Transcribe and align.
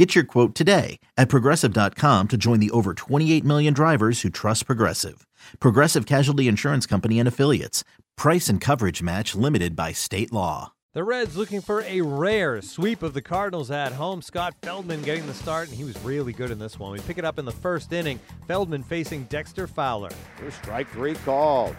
Get 0.00 0.14
your 0.14 0.24
quote 0.24 0.54
today 0.54 0.98
at 1.18 1.28
progressive.com 1.28 2.28
to 2.28 2.36
join 2.38 2.58
the 2.58 2.70
over 2.70 2.94
28 2.94 3.44
million 3.44 3.74
drivers 3.74 4.22
who 4.22 4.30
trust 4.30 4.64
Progressive. 4.64 5.26
Progressive 5.58 6.06
Casualty 6.06 6.48
Insurance 6.48 6.86
Company 6.86 7.18
and 7.18 7.28
Affiliates. 7.28 7.84
Price 8.16 8.48
and 8.48 8.62
coverage 8.62 9.02
match 9.02 9.34
limited 9.34 9.76
by 9.76 9.92
state 9.92 10.32
law. 10.32 10.72
The 10.94 11.04
Reds 11.04 11.36
looking 11.36 11.60
for 11.60 11.82
a 11.82 12.00
rare 12.00 12.62
sweep 12.62 13.02
of 13.02 13.12
the 13.12 13.20
Cardinals 13.20 13.70
at 13.70 13.92
home. 13.92 14.22
Scott 14.22 14.54
Feldman 14.62 15.02
getting 15.02 15.26
the 15.26 15.34
start, 15.34 15.68
and 15.68 15.76
he 15.76 15.84
was 15.84 16.02
really 16.02 16.32
good 16.32 16.50
in 16.50 16.58
this 16.58 16.78
one. 16.78 16.92
We 16.92 17.00
pick 17.00 17.18
it 17.18 17.26
up 17.26 17.38
in 17.38 17.44
the 17.44 17.52
first 17.52 17.92
inning. 17.92 18.18
Feldman 18.48 18.82
facing 18.84 19.24
Dexter 19.24 19.66
Fowler. 19.66 20.08
Here's 20.38 20.54
strike 20.54 20.88
three 20.92 21.14
called. 21.16 21.76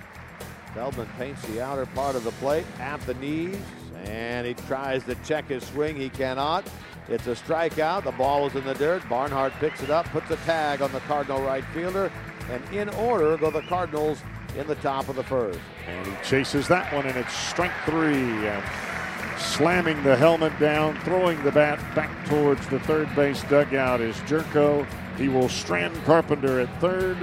Feldman 0.75 1.07
paints 1.17 1.41
the 1.47 1.59
outer 1.59 1.87
part 1.87 2.15
of 2.15 2.23
the 2.23 2.31
plate 2.33 2.67
at 2.79 3.01
the 3.07 3.15
knees, 3.15 3.57
and 4.03 4.45
he 4.45 4.53
tries 4.53 5.03
to 5.05 5.15
check 5.25 5.47
his 5.47 5.65
swing. 5.65 5.95
He 5.95 6.09
cannot. 6.09 6.69
It's 7.09 7.27
a 7.27 7.35
strikeout. 7.35 8.03
The 8.03 8.11
ball 8.11 8.47
is 8.47 8.55
in 8.55 8.63
the 8.63 8.75
dirt. 8.75 9.07
Barnhart 9.09 9.53
picks 9.59 9.81
it 9.83 9.89
up, 9.89 10.05
puts 10.07 10.29
a 10.31 10.37
tag 10.37 10.81
on 10.81 10.91
the 10.91 10.99
Cardinal 11.01 11.41
right 11.41 11.65
fielder, 11.73 12.11
and 12.49 12.63
in 12.73 12.89
order 12.89 13.37
go 13.37 13.51
the 13.51 13.61
Cardinals 13.63 14.21
in 14.57 14.67
the 14.67 14.75
top 14.75 15.09
of 15.09 15.15
the 15.15 15.23
first. 15.23 15.59
And 15.87 16.07
he 16.07 16.13
chases 16.23 16.67
that 16.67 16.93
one, 16.93 17.05
and 17.05 17.17
it's 17.17 17.33
strike 17.33 17.71
three. 17.85 18.13
And 18.13 18.63
slamming 19.37 20.01
the 20.03 20.15
helmet 20.15 20.57
down, 20.59 20.99
throwing 21.01 21.41
the 21.43 21.51
bat 21.51 21.79
back 21.95 22.25
towards 22.27 22.65
the 22.67 22.79
third 22.81 23.13
base 23.15 23.41
dugout 23.43 24.01
is 24.01 24.15
Jerko. 24.21 24.85
He 25.17 25.27
will 25.27 25.49
strand 25.49 25.95
Carpenter 26.05 26.59
at 26.59 26.81
third. 26.81 27.17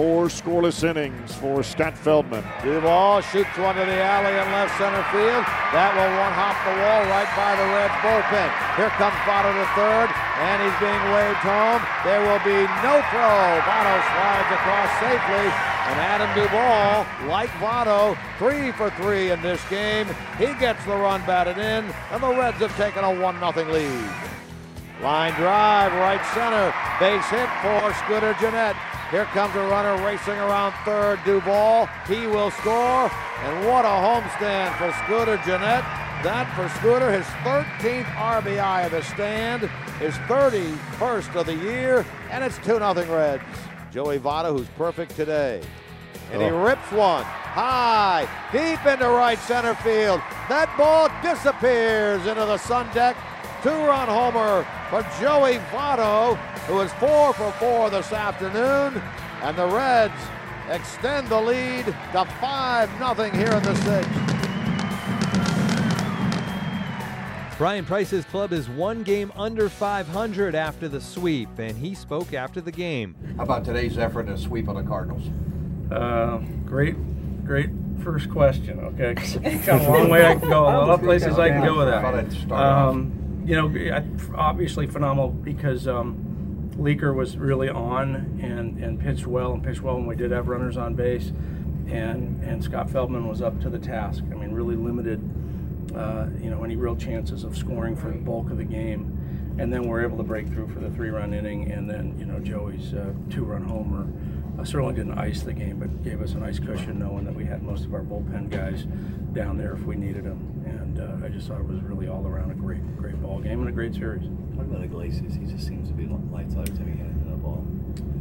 Four 0.00 0.32
scoreless 0.32 0.80
innings 0.80 1.34
for 1.44 1.62
Scott 1.62 1.92
Feldman. 1.92 2.40
Duvall 2.64 3.20
shoots 3.20 3.52
one 3.60 3.76
to 3.76 3.84
the 3.84 4.00
alley 4.00 4.32
in 4.32 4.48
left 4.48 4.72
center 4.80 5.04
field. 5.12 5.44
That 5.76 5.92
will 5.92 6.08
one 6.16 6.32
hop 6.32 6.56
the 6.64 6.72
wall 6.72 7.04
right 7.12 7.28
by 7.36 7.52
the 7.52 7.68
Reds 7.68 7.92
bullpen. 8.00 8.48
Here 8.80 8.88
comes 8.96 9.12
Votto 9.28 9.52
to 9.52 9.68
third, 9.76 10.08
and 10.40 10.56
he's 10.64 10.72
being 10.80 11.04
waved 11.12 11.44
home. 11.44 11.84
There 12.00 12.24
will 12.24 12.40
be 12.48 12.64
no 12.80 12.96
throw. 13.12 13.44
Votto 13.60 13.96
slides 14.08 14.50
across 14.56 14.88
safely, 15.04 15.46
and 15.92 15.96
Adam 16.00 16.32
Duvall, 16.32 17.04
like 17.28 17.52
Votto, 17.60 18.16
three 18.40 18.72
for 18.72 18.88
three 18.96 19.36
in 19.36 19.42
this 19.44 19.60
game. 19.68 20.08
He 20.40 20.48
gets 20.56 20.80
the 20.88 20.96
run 20.96 21.20
batted 21.28 21.60
in, 21.60 21.84
and 22.08 22.22
the 22.24 22.32
Reds 22.40 22.56
have 22.64 22.74
taken 22.80 23.04
a 23.04 23.20
1 23.20 23.20
0 23.20 23.68
lead. 23.68 24.08
Line 25.04 25.36
drive, 25.36 25.92
right 25.92 26.24
center. 26.32 26.72
Base 26.96 27.28
hit 27.28 27.52
for 27.60 27.92
Scooter 28.00 28.32
Gennett. 28.40 28.76
Here 29.10 29.24
comes 29.24 29.52
a 29.56 29.62
runner 29.62 30.00
racing 30.06 30.38
around 30.38 30.72
third, 30.84 31.18
Duvall. 31.24 31.86
He 32.06 32.28
will 32.28 32.52
score. 32.52 33.10
And 33.42 33.66
what 33.66 33.84
a 33.84 33.88
homestand 33.88 34.76
for 34.78 34.92
Scooter 35.04 35.36
Gennett. 35.44 35.84
That 36.22 36.46
for 36.54 36.68
Scooter, 36.78 37.10
his 37.10 37.26
13th 37.42 38.04
RBI 38.04 38.86
of 38.86 38.92
the 38.92 39.02
stand, 39.02 39.62
his 39.98 40.14
31st 40.28 41.34
of 41.34 41.46
the 41.46 41.56
year, 41.56 42.06
and 42.30 42.44
it's 42.44 42.56
2 42.58 42.62
0 42.62 42.94
Reds. 42.94 43.42
Joey 43.90 44.20
Votto, 44.20 44.56
who's 44.56 44.68
perfect 44.76 45.16
today. 45.16 45.60
And 46.30 46.40
he 46.40 46.48
oh. 46.48 46.62
rips 46.62 46.92
one 46.92 47.24
high, 47.24 48.28
deep 48.52 48.84
into 48.86 49.08
right 49.08 49.38
center 49.40 49.74
field. 49.76 50.20
That 50.48 50.72
ball 50.78 51.10
disappears 51.20 52.24
into 52.26 52.46
the 52.46 52.58
sun 52.58 52.86
deck. 52.94 53.16
Two-run 53.62 54.08
homer 54.08 54.66
for 54.88 55.02
Joey 55.20 55.58
Votto, 55.70 56.36
who 56.66 56.80
is 56.80 56.90
four 56.94 57.34
for 57.34 57.52
four 57.52 57.90
this 57.90 58.10
afternoon. 58.10 59.02
And 59.42 59.56
the 59.56 59.66
Reds 59.66 60.14
extend 60.70 61.28
the 61.28 61.40
lead 61.40 61.84
to 61.84 62.24
5 62.40 63.16
0 63.16 63.30
here 63.30 63.52
in 63.52 63.62
the 63.62 63.74
sixth. 63.76 64.30
Bryan 67.58 67.84
Price's 67.84 68.24
club 68.24 68.54
is 68.54 68.70
one 68.70 69.02
game 69.02 69.30
under 69.36 69.68
500 69.68 70.54
after 70.54 70.88
the 70.88 70.98
sweep, 70.98 71.50
and 71.58 71.76
he 71.76 71.94
spoke 71.94 72.32
after 72.32 72.62
the 72.62 72.72
game. 72.72 73.14
How 73.36 73.42
about 73.42 73.66
today's 73.66 73.98
effort 73.98 74.28
in 74.28 74.32
a 74.32 74.38
sweep 74.38 74.66
on 74.70 74.76
the 74.76 74.82
Cardinals? 74.82 75.24
Uh, 75.92 76.38
great, 76.64 76.96
great 77.44 77.68
first 78.02 78.30
question. 78.30 78.80
Okay, 78.80 79.12
got 79.66 79.82
a 79.82 79.90
long 79.90 80.08
way 80.08 80.24
I 80.24 80.36
can 80.36 80.48
go. 80.48 80.62
A 80.62 80.64
lot 80.64 80.88
of 80.88 81.00
places 81.02 81.38
I 81.38 81.50
can 81.50 81.62
go 81.62 81.76
with 81.76 81.88
that. 81.88 82.50
Um, 82.50 83.19
you 83.44 83.56
know, 83.56 84.04
obviously 84.34 84.86
phenomenal 84.86 85.30
because 85.30 85.88
um, 85.88 86.70
Leaker 86.76 87.14
was 87.14 87.36
really 87.36 87.68
on 87.68 88.38
and, 88.42 88.82
and 88.82 89.00
pitched 89.00 89.26
well 89.26 89.52
and 89.52 89.62
pitched 89.62 89.82
well 89.82 89.96
when 89.96 90.06
we 90.06 90.16
did 90.16 90.30
have 90.30 90.48
runners 90.48 90.76
on 90.76 90.94
base, 90.94 91.32
and 91.88 92.42
and 92.42 92.62
Scott 92.62 92.90
Feldman 92.90 93.26
was 93.28 93.42
up 93.42 93.60
to 93.60 93.70
the 93.70 93.78
task. 93.78 94.22
I 94.30 94.34
mean, 94.34 94.52
really 94.52 94.76
limited 94.76 95.20
uh, 95.94 96.26
you 96.40 96.50
know, 96.50 96.62
any 96.62 96.76
real 96.76 96.96
chances 96.96 97.44
of 97.44 97.56
scoring 97.56 97.96
for 97.96 98.08
the 98.08 98.16
bulk 98.16 98.50
of 98.50 98.58
the 98.58 98.64
game. 98.64 99.16
And 99.58 99.72
then 99.72 99.88
we're 99.88 100.02
able 100.02 100.16
to 100.18 100.22
break 100.22 100.48
through 100.48 100.68
for 100.68 100.78
the 100.80 100.90
three-run 100.90 101.34
inning, 101.34 101.70
and 101.70 101.90
then 101.90 102.16
you 102.18 102.24
know 102.24 102.38
Joey's 102.38 102.94
uh, 102.94 103.12
two-run 103.28 103.64
homer 103.64 104.06
certainly 104.64 104.94
didn't 104.94 105.18
ice 105.18 105.42
the 105.42 105.52
game, 105.52 105.78
but 105.78 106.02
gave 106.02 106.20
us 106.22 106.32
a 106.32 106.38
nice 106.38 106.58
cushion 106.58 106.98
knowing 106.98 107.24
that 107.24 107.34
we 107.34 107.44
had 107.44 107.62
most 107.62 107.84
of 107.84 107.94
our 107.94 108.02
bullpen 108.02 108.50
guys 108.50 108.84
down 109.32 109.56
there 109.56 109.74
if 109.74 109.82
we 109.84 109.96
needed 109.96 110.24
them. 110.24 110.62
And 110.66 111.00
uh, 111.00 111.26
I 111.26 111.28
just 111.28 111.48
thought 111.48 111.60
it 111.60 111.66
was 111.66 111.80
really 111.82 112.08
all 112.08 112.26
around 112.26 112.50
a 112.50 112.54
great, 112.54 112.96
great 112.96 113.20
ball 113.22 113.40
game 113.40 113.60
and 113.60 113.68
a 113.68 113.72
great 113.72 113.94
series. 113.94 114.22
Talk 114.56 114.66
about 114.66 114.82
Iglesias. 114.82 115.34
He 115.34 115.46
just 115.46 115.66
seems 115.66 115.88
to 115.88 115.94
be 115.94 116.06
lights 116.06 116.54
out 116.56 116.68
every 116.68 116.76
time 116.76 117.14
he 117.24 117.30
the 117.30 117.36
ball. 117.36 117.66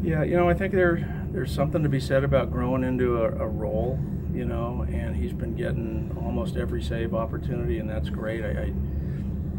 Yeah, 0.01 0.23
you 0.23 0.35
know, 0.35 0.49
I 0.49 0.53
think 0.53 0.73
there 0.73 1.07
there's 1.31 1.53
something 1.53 1.83
to 1.83 1.89
be 1.89 1.99
said 1.99 2.23
about 2.23 2.51
growing 2.51 2.83
into 2.83 3.17
a, 3.17 3.27
a 3.27 3.47
role 3.47 3.99
you 4.33 4.45
know, 4.45 4.85
and 4.89 5.15
he's 5.15 5.33
been 5.33 5.55
getting 5.55 6.15
almost 6.23 6.55
every 6.55 6.81
save 6.81 7.13
opportunity, 7.13 7.79
and 7.79 7.89
that's 7.89 8.09
great. 8.09 8.43
I, 8.43 8.49
I, 8.49 8.65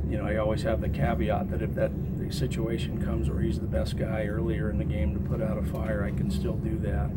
you 0.08 0.16
know, 0.16 0.24
I 0.24 0.36
always 0.36 0.62
have 0.62 0.80
the 0.80 0.88
caveat 0.88 1.50
that 1.50 1.62
if 1.62 1.74
that 1.74 1.90
situation 2.32 3.02
comes 3.04 3.30
where 3.30 3.40
he's 3.40 3.58
the 3.58 3.66
best 3.66 3.96
guy 3.96 4.26
earlier 4.26 4.70
in 4.70 4.78
the 4.78 4.84
game 4.84 5.14
to 5.14 5.20
put 5.20 5.42
out 5.42 5.58
a 5.58 5.62
fire, 5.62 6.04
I 6.04 6.16
can 6.16 6.30
still 6.30 6.56
do 6.56 6.78
that. 6.78 7.10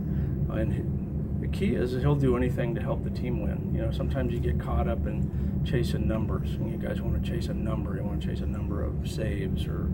And 0.56 1.42
the 1.42 1.48
key 1.48 1.76
is 1.76 1.92
he'll 1.94 2.16
do 2.16 2.38
anything 2.38 2.76
to 2.76 2.82
help 2.82 3.04
the 3.04 3.10
team 3.10 3.42
win. 3.42 3.74
You 3.76 3.82
know, 3.82 3.92
sometimes 3.92 4.34
you 4.34 4.40
get 4.40 4.60
caught 4.60 4.88
up 4.88 5.06
in 5.06 5.62
chasing 5.66 6.08
numbers, 6.08 6.50
and 6.56 6.72
you 6.72 6.78
guys 6.78 7.02
want 7.02 7.24
to 7.24 7.30
chase 7.30 7.48
a 7.48 7.54
number. 7.54 7.96
You 7.96 8.04
want 8.04 8.22
to 8.22 8.28
chase 8.28 8.42
a 8.42 8.46
number 8.46 8.84
of 8.84 9.10
saves 9.10 9.66
or 9.66 9.90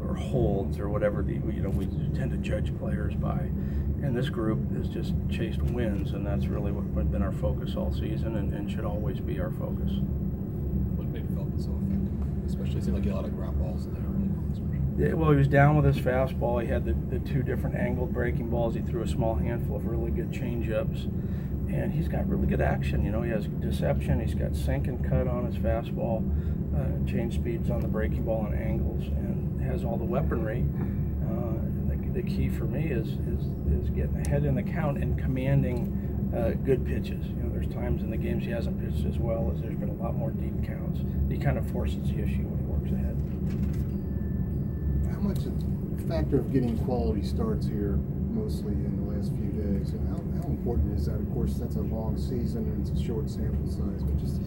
or 0.00 0.14
holds 0.14 0.78
or 0.78 0.88
whatever 0.88 1.22
the 1.22 1.34
you 1.34 1.62
know 1.62 1.70
we 1.70 1.86
tend 2.16 2.32
to 2.32 2.36
judge 2.38 2.76
players 2.78 3.14
by 3.14 3.48
and 4.02 4.16
this 4.16 4.28
group 4.28 4.58
has 4.76 4.88
just 4.88 5.14
chased 5.30 5.62
wins, 5.62 6.12
and 6.12 6.26
that's 6.26 6.46
really 6.46 6.72
what 6.72 6.84
has 6.96 7.06
been 7.06 7.22
our 7.22 7.32
focus 7.32 7.76
all 7.76 7.92
season 7.92 8.36
and, 8.36 8.52
and 8.52 8.68
should 8.70 8.84
always 8.84 9.20
be 9.20 9.38
our 9.38 9.52
focus. 9.52 9.92
What 10.96 11.06
made 11.08 11.28
Feldman 11.28 11.62
so 11.62 11.70
effective? 11.86 12.44
Especially, 12.44 12.71
it 12.82 12.86
seemed 12.86 12.96
like 12.96 13.04
he 13.04 13.10
had 13.10 13.14
a 13.14 13.20
lot 13.20 13.24
of 13.24 13.36
ground 13.36 13.58
balls 13.60 13.86
in 13.86 13.94
there. 13.94 15.08
Yeah, 15.08 15.14
well, 15.14 15.30
he 15.30 15.36
was 15.36 15.48
down 15.48 15.76
with 15.76 15.84
his 15.84 16.04
fastball. 16.04 16.60
He 16.60 16.68
had 16.68 16.84
the, 16.84 16.94
the 17.16 17.20
two 17.20 17.42
different 17.42 17.76
angled 17.76 18.12
breaking 18.12 18.50
balls. 18.50 18.74
He 18.74 18.80
threw 18.80 19.02
a 19.02 19.08
small 19.08 19.36
handful 19.36 19.76
of 19.76 19.86
really 19.86 20.10
good 20.10 20.32
changeups. 20.32 21.04
And 21.72 21.92
he's 21.92 22.08
got 22.08 22.28
really 22.28 22.46
good 22.46 22.60
action. 22.60 23.04
You 23.04 23.12
know, 23.12 23.22
he 23.22 23.30
has 23.30 23.46
deception. 23.46 24.20
He's 24.20 24.34
got 24.34 24.56
sink 24.56 24.88
and 24.88 25.08
cut 25.08 25.28
on 25.28 25.46
his 25.46 25.56
fastball, 25.56 26.20
uh, 26.76 27.08
change 27.08 27.36
speeds 27.36 27.70
on 27.70 27.80
the 27.80 27.88
breaking 27.88 28.24
ball 28.24 28.46
and 28.46 28.60
angles, 28.60 29.06
and 29.06 29.62
has 29.62 29.84
all 29.84 29.96
the 29.96 30.04
weaponry 30.04 30.66
the 32.12 32.22
key 32.22 32.48
for 32.48 32.64
me 32.64 32.90
is 32.90 33.08
is 33.08 33.46
is 33.82 33.90
getting 33.90 34.22
ahead 34.26 34.44
in 34.44 34.54
the 34.54 34.62
count 34.62 34.98
and 34.98 35.18
commanding 35.18 36.30
uh, 36.36 36.50
good 36.64 36.84
pitches. 36.86 37.26
You 37.26 37.42
know, 37.42 37.50
there's 37.50 37.72
times 37.72 38.02
in 38.02 38.10
the 38.10 38.16
games 38.16 38.44
he 38.44 38.50
hasn't 38.50 38.80
pitched 38.80 39.06
as 39.06 39.18
well 39.18 39.50
as 39.52 39.60
there's 39.60 39.76
been 39.76 39.88
a 39.88 40.02
lot 40.02 40.14
more 40.14 40.30
deep 40.30 40.64
counts. 40.64 41.00
He 41.28 41.38
kind 41.38 41.58
of 41.58 41.70
forces 41.70 42.08
the 42.08 42.22
issue 42.22 42.48
works 42.82 42.92
ahead. 42.92 43.16
How 45.12 45.20
much 45.20 45.38
a 45.46 46.08
factor 46.08 46.38
of 46.38 46.52
getting 46.52 46.76
quality 46.78 47.22
starts 47.22 47.66
here, 47.66 47.98
mostly 48.30 48.72
in 48.72 49.04
the 49.04 49.16
last 49.16 49.32
few 49.32 49.50
days? 49.50 49.90
And 49.90 50.08
how, 50.08 50.42
how 50.42 50.48
important 50.48 50.98
is 50.98 51.06
that? 51.06 51.14
Of 51.16 51.32
course, 51.32 51.54
that's 51.54 51.76
a 51.76 51.80
long 51.80 52.18
season 52.18 52.64
and 52.64 52.86
it's 52.86 52.98
a 52.98 53.04
short 53.04 53.30
sample 53.30 53.66
size, 53.66 54.02
but 54.02 54.16
just 54.18 54.40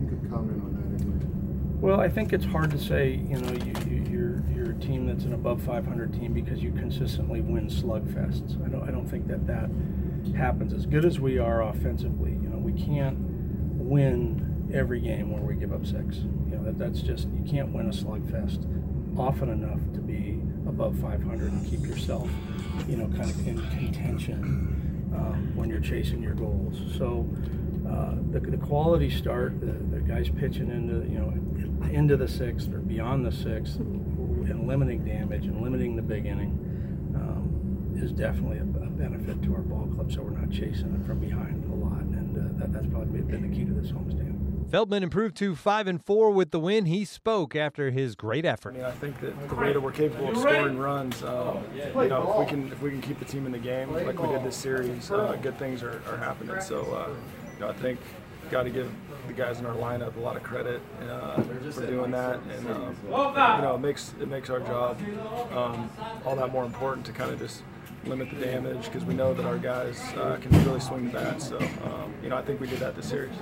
you 0.00 0.08
could 0.08 0.30
comment 0.30 0.62
on 0.62 0.72
that. 0.74 0.84
Well, 1.80 2.00
I 2.00 2.08
think 2.08 2.32
it's 2.32 2.46
hard 2.46 2.70
to 2.70 2.78
say. 2.78 3.22
You 3.28 3.36
know, 3.36 3.52
you, 3.52 3.74
you, 3.86 4.04
you're 4.10 4.42
you're 4.54 4.70
a 4.70 4.80
team 4.80 5.06
that's 5.06 5.24
an 5.24 5.34
above 5.34 5.60
500 5.62 6.14
team 6.14 6.32
because 6.32 6.62
you 6.62 6.72
consistently 6.72 7.42
win 7.42 7.68
slugfests. 7.68 8.64
I 8.64 8.70
don't 8.70 8.88
I 8.88 8.90
don't 8.90 9.06
think 9.06 9.26
that 9.28 9.46
that 9.46 9.68
happens 10.34 10.72
as 10.72 10.86
good 10.86 11.04
as 11.04 11.20
we 11.20 11.38
are 11.38 11.62
offensively. 11.62 12.30
You 12.30 12.48
know, 12.48 12.56
we 12.56 12.72
can't 12.72 13.18
win 13.18 14.53
every 14.74 15.00
game 15.00 15.32
where 15.32 15.42
we 15.42 15.54
give 15.54 15.72
up 15.72 15.86
six. 15.86 16.16
You 16.16 16.56
know, 16.56 16.64
that 16.64 16.78
that's 16.78 17.00
just 17.00 17.28
you 17.28 17.44
can't 17.50 17.70
win 17.72 17.86
a 17.86 17.92
slugfest 17.92 18.66
often 19.18 19.48
enough 19.48 19.80
to 19.94 20.00
be 20.00 20.40
above 20.68 20.98
500 20.98 21.52
and 21.52 21.66
keep 21.70 21.86
yourself, 21.86 22.28
you 22.88 22.96
know, 22.96 23.06
kind 23.16 23.30
of 23.30 23.46
in 23.46 23.56
contention. 23.70 24.80
um, 25.14 25.52
when 25.54 25.68
you're 25.68 25.80
chasing 25.80 26.22
your 26.22 26.34
goals. 26.34 26.76
So 26.98 27.28
uh, 27.88 28.14
the, 28.30 28.40
the 28.40 28.56
quality 28.56 29.10
start, 29.10 29.60
the, 29.60 29.72
the 29.96 30.00
guys 30.00 30.28
pitching 30.28 30.70
into 30.70 31.08
you 31.08 31.18
know 31.18 31.32
into 31.90 32.16
the 32.16 32.28
sixth 32.28 32.72
or 32.72 32.78
beyond 32.78 33.24
the 33.24 33.32
sixth, 33.32 33.76
and 33.76 34.66
limiting 34.66 35.04
damage 35.04 35.44
and 35.44 35.60
limiting 35.62 35.96
the 35.96 36.02
big 36.02 36.26
inning 36.26 36.52
um, 37.14 37.92
is 38.02 38.12
definitely 38.12 38.58
a, 38.58 38.62
a, 38.62 38.90
benefit 38.94 39.42
to 39.42 39.54
our 39.54 39.62
ball 39.62 39.86
club. 39.94 40.12
So 40.12 40.22
we're 40.22 40.38
not 40.38 40.50
chasing 40.50 40.94
it 41.00 41.06
from 41.06 41.20
behind 41.20 41.64
a 41.64 41.74
lot, 41.74 42.02
and 42.02 42.36
uh, 42.36 42.60
that, 42.60 42.72
that's 42.72 42.86
probably 42.86 43.20
been 43.20 43.48
the 43.48 43.56
key 43.56 43.64
to 43.64 43.72
this 43.72 43.90
homestand. 43.92 44.23
Feldman 44.74 45.04
improved 45.04 45.36
to 45.36 45.54
five 45.54 45.86
and 45.86 46.04
four 46.04 46.32
with 46.32 46.50
the 46.50 46.58
win. 46.58 46.86
He 46.86 47.04
spoke 47.04 47.54
after 47.54 47.92
his 47.92 48.16
great 48.16 48.44
effort. 48.44 48.70
I 48.70 48.78
mean, 48.78 48.84
I 48.84 48.90
think 48.90 49.20
that 49.20 49.48
the 49.48 49.54
way 49.54 49.72
that 49.72 49.80
we're 49.80 49.92
capable 49.92 50.30
of 50.30 50.36
scoring 50.36 50.78
runs, 50.78 51.22
um, 51.22 51.62
you 51.76 52.08
know, 52.08 52.32
if 52.32 52.38
we 52.40 52.46
can 52.46 52.72
if 52.72 52.82
we 52.82 52.90
can 52.90 53.00
keep 53.00 53.20
the 53.20 53.24
team 53.24 53.46
in 53.46 53.52
the 53.52 53.58
game 53.58 53.92
like 53.92 54.20
we 54.20 54.26
did 54.26 54.42
this 54.42 54.56
series, 54.56 55.12
uh, 55.12 55.38
good 55.40 55.56
things 55.60 55.84
are, 55.84 56.02
are 56.08 56.16
happening. 56.16 56.60
So, 56.60 56.80
uh, 56.92 57.10
you 57.54 57.60
know, 57.60 57.68
I 57.68 57.72
think 57.74 58.00
got 58.50 58.64
to 58.64 58.70
give 58.70 58.90
the 59.28 59.32
guys 59.32 59.60
in 59.60 59.66
our 59.66 59.76
lineup 59.76 60.16
a 60.16 60.20
lot 60.20 60.34
of 60.34 60.42
credit 60.42 60.82
uh, 61.08 61.40
for 61.40 61.86
doing 61.86 62.10
that, 62.10 62.40
and 62.40 62.68
um, 62.72 62.96
you 63.04 63.10
know, 63.12 63.76
it 63.76 63.80
makes 63.80 64.12
it 64.20 64.26
makes 64.26 64.50
our 64.50 64.58
job 64.58 64.98
um, 65.52 65.88
all 66.24 66.34
that 66.34 66.50
more 66.50 66.64
important 66.64 67.06
to 67.06 67.12
kind 67.12 67.30
of 67.30 67.38
just 67.38 67.62
limit 68.06 68.30
the 68.30 68.44
damage 68.44 68.84
because 68.84 69.04
we 69.04 69.14
know 69.14 69.34
that 69.34 69.46
our 69.46 69.58
guys 69.58 70.00
uh, 70.16 70.38
can 70.40 70.50
really 70.64 70.80
swing 70.80 71.06
the 71.06 71.18
bat. 71.18 71.40
So, 71.40 71.58
um, 71.58 72.12
you 72.22 72.28
know, 72.28 72.36
I 72.36 72.42
think 72.42 72.60
we 72.60 72.66
did 72.66 72.78
that 72.80 72.94
this 72.96 73.08
series. 73.08 73.34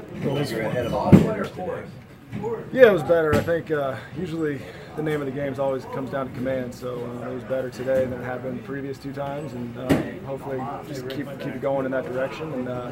Yeah, 2.72 2.88
it 2.88 2.92
was 2.92 3.02
better. 3.02 3.34
I 3.34 3.42
think 3.42 3.70
uh, 3.70 3.96
usually 4.16 4.60
the 4.96 5.02
name 5.02 5.20
of 5.20 5.26
the 5.26 5.32
game 5.32 5.54
always 5.58 5.84
comes 5.86 6.10
down 6.10 6.28
to 6.28 6.34
command. 6.34 6.74
So 6.74 6.94
uh, 7.22 7.30
it 7.30 7.34
was 7.34 7.44
better 7.44 7.70
today 7.70 8.04
than 8.04 8.20
it 8.20 8.24
had 8.24 8.42
been 8.42 8.58
previous 8.60 8.98
two 8.98 9.12
times, 9.12 9.52
and 9.52 9.78
uh, 9.78 10.26
hopefully 10.26 10.60
just 10.86 11.08
keep 11.08 11.26
keep 11.38 11.54
it 11.54 11.60
going 11.60 11.86
in 11.86 11.92
that 11.92 12.04
direction 12.04 12.52
and 12.52 12.68
uh, 12.68 12.90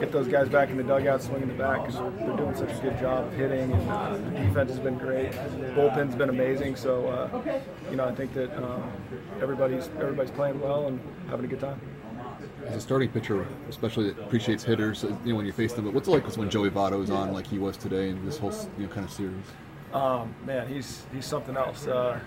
get 0.00 0.12
those 0.12 0.28
guys 0.28 0.48
back 0.48 0.70
in 0.70 0.76
the 0.76 0.82
dugout 0.82 1.22
swinging 1.22 1.48
the 1.48 1.54
bat 1.54 1.84
because 1.84 1.98
they're, 1.98 2.10
they're, 2.26 2.36
doing 2.36 2.56
such 2.56 2.70
a 2.70 2.80
good 2.80 2.98
job 2.98 3.26
of 3.26 3.32
hitting, 3.34 3.72
and 3.72 3.90
uh, 3.90 4.16
the 4.16 4.30
defense 4.30 4.70
has 4.70 4.80
been 4.80 4.98
great. 4.98 5.32
Bullpen's 5.74 6.14
been 6.14 6.30
amazing. 6.30 6.76
So 6.76 7.06
uh, 7.08 7.60
you 7.90 7.96
know, 7.96 8.06
I 8.06 8.14
think 8.14 8.32
that 8.34 8.50
everybody's 9.40 9.88
everybody's 9.98 10.32
playing 10.32 10.60
well 10.60 10.86
and 10.86 11.00
having 11.28 11.44
a 11.44 11.48
good 11.48 11.60
time 11.60 11.80
as 12.66 12.76
a 12.76 12.80
starting 12.80 13.08
pitcher, 13.08 13.46
especially 13.68 14.10
that 14.10 14.18
appreciates 14.18 14.64
hitters, 14.64 15.04
you 15.04 15.10
know, 15.24 15.36
when 15.36 15.46
you 15.46 15.52
face 15.52 15.72
them. 15.72 15.84
But 15.84 15.94
what's 15.94 16.08
it 16.08 16.10
like 16.10 16.36
when 16.36 16.50
Joey 16.50 16.70
Votto 16.70 17.02
is 17.02 17.10
on 17.10 17.32
like 17.32 17.46
he 17.46 17.58
was 17.58 17.76
today 17.76 18.08
in 18.08 18.24
this 18.24 18.38
whole 18.38 18.52
you 18.76 18.86
know, 18.86 18.92
kind 18.92 19.04
of 19.06 19.12
series? 19.12 19.44
Um, 19.92 20.34
man, 20.44 20.68
he's 20.68 21.04
he's 21.12 21.24
something 21.24 21.56
else. 21.56 21.86
Uh, 21.86 22.18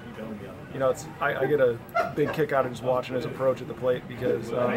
you 0.73 0.79
know, 0.79 0.89
it's 0.89 1.05
I, 1.19 1.35
I, 1.35 1.45
get 1.45 1.59
a 1.59 1.77
big 2.15 2.31
kick 2.33 2.51
out 2.51 2.65
of 2.65 2.71
just 2.71 2.83
watching 2.83 3.15
his 3.15 3.25
approach 3.25 3.61
at 3.61 3.67
the 3.67 3.73
plate 3.73 4.07
because 4.07 4.51
um, 4.53 4.73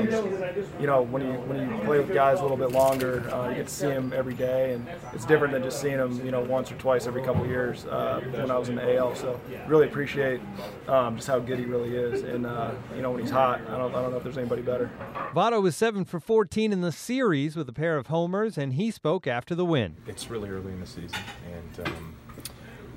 you 0.81 0.87
know 0.87 1.03
when 1.03 1.23
you 1.23 1.33
when 1.33 1.61
you 1.61 1.85
play 1.85 1.99
with 1.99 2.13
guys 2.13 2.41
a 2.41 2.43
little 2.43 2.57
bit 2.57 2.73
longer, 2.73 3.29
uh, 3.33 3.51
you 3.51 3.57
get 3.57 3.69
to 3.69 3.73
see 3.73 3.87
him 3.87 4.13
every 4.15 4.35
day, 4.35 4.75
and 4.75 4.87
it's 5.13 5.25
different 5.25 5.53
than 5.53 5.63
just 5.63 5.81
seeing 5.81 5.99
him 5.99 6.25
you 6.25 6.33
know 6.33 6.41
once 6.41 6.73
or 6.73 6.77
twice 6.77 7.07
every 7.07 7.23
couple 7.23 7.47
years 7.47 7.87
uh, 7.87 8.21
when 8.33 8.51
I 8.51 8.59
was 8.59 8.69
in 8.69 8.75
the 8.75 8.97
AL. 8.97 9.15
So 9.15 9.41
really 9.67 9.87
appreciate 9.87 10.41
um, 10.89 11.17
just 11.17 11.29
how 11.29 11.39
good 11.39 11.59
he 11.59 11.65
really 11.65 11.97
is, 11.97 12.23
and 12.23 12.47
uh, 12.47 12.73
you 12.97 13.03
know 13.03 13.13
when 13.13 13.21
he's 13.21 13.31
hot, 13.31 13.61
I 13.69 13.79
don't 13.79 13.95
I 13.95 14.03
don't 14.03 14.11
know 14.11 14.17
if 14.17 14.25
there's 14.25 14.39
anybody 14.39 14.63
better. 14.63 14.91
Votto 15.35 15.63
was 15.63 15.77
seven 15.77 16.05
for 16.05 16.21
14 16.21 16.73
in 16.73 16.81
the 16.81 16.93
series 16.93 17.57
with 17.57 17.69
a 17.69 17.73
pair 17.73 17.97
of 17.97 18.09
homers, 18.09 18.59
and 18.59 18.75
he 18.75 18.91
spoke 18.91 19.27
after 19.27 19.55
the 19.55 19.65
win. 19.65 19.97
It's 20.07 20.29
really 20.29 20.51
early 20.51 20.73
in 20.73 20.81
the 20.81 20.87
season, 20.87 21.19
and 21.47 21.89
um, 21.89 22.15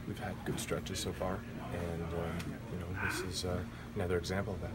we've 0.07 0.19
had 0.19 0.33
good 0.45 0.59
stretches 0.59 0.99
so 0.99 1.11
far, 1.13 1.39
and 1.73 2.03
um, 2.03 2.57
you 2.71 2.79
know 2.79 3.07
this 3.07 3.21
is 3.21 3.45
uh, 3.45 3.57
another 3.95 4.17
example 4.17 4.53
of 4.53 4.61
that. 4.61 4.71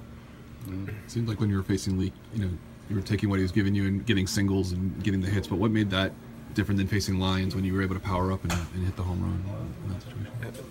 Mm. 0.68 0.88
It 0.88 0.94
seemed 1.10 1.28
like 1.28 1.40
when 1.40 1.50
you 1.50 1.56
were 1.56 1.62
facing 1.62 1.98
Leake, 1.98 2.12
you 2.34 2.44
know, 2.44 2.50
you 2.88 2.96
were 2.96 3.02
taking 3.02 3.30
what 3.30 3.36
he 3.36 3.42
was 3.42 3.52
giving 3.52 3.74
you 3.74 3.86
and 3.86 4.04
getting 4.04 4.26
singles 4.26 4.72
and 4.72 5.02
getting 5.02 5.20
the 5.20 5.28
hits. 5.30 5.48
But 5.48 5.58
what 5.58 5.70
made 5.70 5.90
that 5.90 6.12
different 6.54 6.78
than 6.78 6.86
facing 6.86 7.18
Lyons 7.18 7.54
when 7.54 7.64
you 7.64 7.72
were 7.72 7.82
able 7.82 7.94
to 7.94 8.00
power 8.00 8.32
up 8.32 8.42
and, 8.42 8.52
and 8.52 8.84
hit 8.84 8.96
the 8.96 9.02
home 9.02 9.22
run 9.22 9.44
in 9.84 9.92
that 9.92 10.02
situation? 10.02 10.64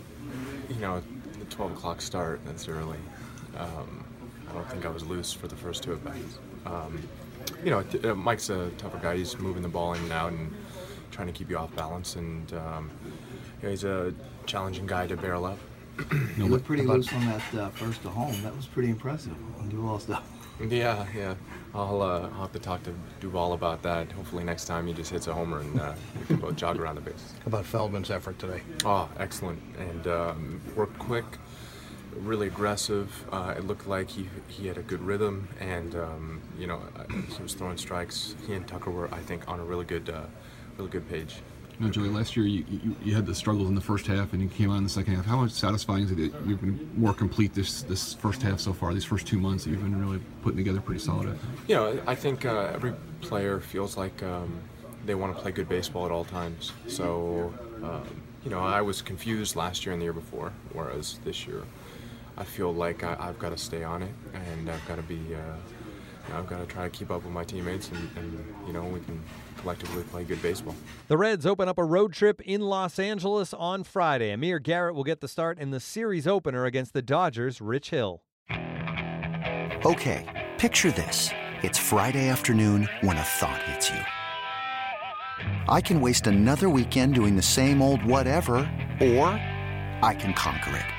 You 0.70 0.82
know, 0.82 1.02
the 1.40 1.46
12 1.46 1.72
o'clock 1.72 2.02
start. 2.02 2.42
That's 2.46 2.68
early. 2.68 2.98
Um, 3.58 4.04
I 4.50 4.54
don't 4.54 4.70
think 4.70 4.86
I 4.86 4.90
was 4.90 5.06
loose 5.06 5.34
for 5.34 5.48
the 5.48 5.56
first 5.56 5.84
two 5.84 5.94
at 5.94 6.04
bats. 6.04 6.40
Um, 6.66 7.02
you 7.64 7.72
know, 7.72 8.16
Mike's 8.16 8.50
a 8.50 8.70
tougher 8.78 9.00
guy. 9.00 9.18
He's 9.18 9.38
moving 9.40 9.64
the 9.64 9.70
ball 9.70 9.94
in 9.94 10.02
and 10.04 10.12
out 10.12 10.32
and 10.32 10.54
trying 11.12 11.28
to 11.28 11.34
keep 11.34 11.50
you 11.50 11.58
off 11.58 11.74
balance. 11.76 12.16
And 12.16 12.52
um, 12.54 12.92
you 13.62 13.64
know, 13.64 13.70
he's 13.70 13.84
a 13.84 14.14
challenging 14.46 14.88
guy 14.88 15.08
to 15.08 15.18
barrel 15.18 15.46
up. 15.46 15.60
you 16.38 16.48
looked 16.48 16.66
pretty 16.66 16.84
loose 16.84 17.12
on 17.12 17.26
that 17.26 17.56
uh, 17.56 17.70
first 17.70 18.02
to 18.04 18.10
home. 18.10 18.42
That 18.44 18.56
was 18.56 18.66
pretty 18.66 18.90
impressive 18.90 19.36
on 19.60 19.70
Duvall 19.70 20.00
stuff. 20.00 20.24
Yeah, 20.68 21.06
yeah. 21.16 21.36
I'll, 21.74 22.02
uh, 22.02 22.30
I'll 22.34 22.42
have 22.42 22.52
to 22.54 22.60
talk 22.60 22.84
to 22.84 22.94
Duvall 23.20 23.54
about 23.54 23.82
that. 23.84 24.12
Hopefully 24.12 24.44
next 24.44 24.66
time 24.66 24.88
he 24.88 24.94
just 24.94 25.12
hits 25.12 25.28
a 25.28 25.34
homer 25.34 25.60
and 25.60 25.80
uh, 25.80 25.94
we 26.20 26.26
can 26.26 26.36
both 26.38 26.56
jog 26.56 26.80
around 26.80 26.96
the 26.96 27.02
base. 27.02 27.34
How 27.40 27.48
about 27.48 27.66
Feldman's 27.66 28.10
effort 28.10 28.40
today? 28.40 28.62
Oh, 28.84 29.10
excellent. 29.18 29.62
And 29.78 30.08
um, 30.08 30.62
worked 30.76 30.98
quick, 31.00 31.26
really 32.16 32.48
aggressive. 32.48 33.26
Uh, 33.32 33.54
it 33.58 33.66
looked 33.66 33.88
like 33.88 34.10
he, 34.10 34.30
he 34.48 34.68
had 34.68 34.78
a 34.78 34.82
good 34.82 35.02
rhythm 35.02 35.48
and, 35.60 35.96
um, 35.96 36.42
you 36.58 36.68
know, 36.68 36.82
uh, 36.98 37.04
he 37.14 37.44
was 37.44 37.54
throwing 37.54 37.78
strikes. 37.78 38.36
He 38.48 38.54
and 38.54 38.68
Tucker 38.68 38.92
were, 38.92 39.14
I 39.14 39.20
think, 39.20 39.48
on 39.48 39.60
a 39.60 39.64
really 39.64 39.86
good, 39.86 40.10
uh, 40.10 40.24
really 40.78 40.90
good 40.90 41.08
page. 41.10 41.38
You 41.80 41.86
know, 41.86 41.92
Joey, 41.92 42.10
last 42.10 42.36
year 42.36 42.46
you, 42.46 42.66
you, 42.70 42.96
you, 43.06 43.16
had 43.16 43.26
the 43.26 43.34
struggles 43.34 43.70
in 43.70 43.76
the 43.76 43.80
first 43.80 44.06
half 44.06 44.34
and 44.34 44.42
you 44.42 44.50
came 44.50 44.70
on 44.70 44.80
in 44.80 44.84
the 44.84 44.90
second 44.90 45.16
half. 45.16 45.26
How 45.26 45.48
satisfying 45.48 46.04
is 46.04 46.12
it 46.12 46.18
that 46.18 46.34
you've 46.46 46.60
been 46.60 46.92
more 46.98 47.14
complete 47.14 47.54
this 47.54 47.84
this 47.84 48.16
first 48.16 48.42
half 48.42 48.60
so 48.60 48.74
far, 48.74 48.94
these 48.94 49.06
first 49.06 49.26
two 49.26 49.40
months 49.40 49.64
that 49.64 49.70
you've 49.70 49.82
been 49.82 49.98
really 49.98 50.20
putting 50.42 50.58
together 50.58 50.82
pretty 50.82 51.00
solid? 51.00 51.40
You 51.70 51.76
know, 51.76 52.02
I 52.06 52.16
think 52.16 52.44
uh, 52.44 52.72
every 52.74 52.94
player 53.22 53.62
feels 53.62 53.96
like 53.96 54.22
um, 54.24 54.60
they 55.06 55.16
want 55.16 55.34
to 55.34 55.42
play 55.42 55.54
good 55.54 55.70
baseball 55.70 56.06
at 56.06 56.12
all 56.12 56.26
times. 56.26 56.74
So, 56.88 57.54
um, 57.82 58.24
you 58.44 58.50
know, 58.50 58.60
I 58.60 58.82
was 58.82 59.02
confused 59.02 59.56
last 59.56 59.86
year 59.86 59.94
and 59.94 60.02
the 60.02 60.06
year 60.06 60.14
before, 60.14 60.52
whereas 60.74 61.22
this 61.24 61.48
year 61.48 61.64
I 62.38 62.44
feel 62.44 62.74
like 62.74 63.06
I, 63.06 63.16
have 63.16 63.40
got 63.40 63.52
to 63.52 63.58
stay 63.58 63.86
on 63.86 64.04
it 64.04 64.14
and 64.34 64.70
I've 64.70 64.86
got 64.86 64.98
to 64.98 65.04
be. 65.04 65.22
Uh, 65.34 65.56
I've 66.32 66.48
got 66.48 66.60
to 66.60 66.66
try 66.66 66.84
to 66.84 66.90
keep 66.90 67.12
up 67.12 67.24
with 67.24 67.34
my 67.34 67.44
teammates, 67.44 67.90
and, 67.90 68.10
and, 68.18 68.56
you 68.68 68.74
know 68.74 68.84
we 68.84 69.00
can 69.02 69.22
collectively 69.58 70.04
play 70.04 70.24
good 70.24 70.42
baseball. 70.42 70.76
The 71.08 71.18
Reds 71.18 71.46
open 71.46 71.68
up 71.68 71.78
a 71.78 71.84
road 71.84 72.14
trip 72.14 72.42
in 72.42 72.62
Los 72.62 73.00
Angeles 73.00 73.54
on 73.54 73.84
Friday. 73.84 74.32
Amir 74.32 74.60
Garrett 74.60 74.96
will 74.96 75.04
get 75.04 75.22
the 75.22 75.28
start 75.28 75.60
in 75.60 75.72
the 75.72 75.80
series 75.80 76.28
opener 76.28 76.66
against 76.66 76.94
the 76.94 77.02
Dodgers' 77.02 77.62
Rich 77.62 77.90
Hill. 77.90 78.22
Okay, 79.86 80.50
picture 80.58 80.92
this: 80.92 81.32
it's 81.64 81.78
Friday 81.78 82.30
afternoon 82.30 82.88
when 83.02 83.18
a 83.18 83.24
thought 83.24 83.62
hits 83.64 83.90
you. 83.90 84.00
I 85.68 85.82
can 85.82 86.02
waste 86.02 86.28
another 86.28 86.70
weekend 86.70 87.16
doing 87.16 87.36
the 87.36 87.42
same 87.42 87.82
old 87.82 88.04
whatever, 88.04 88.58
or 89.02 89.28
I 90.02 90.16
can 90.18 90.34
conquer 90.34 90.76
it. 90.76 90.99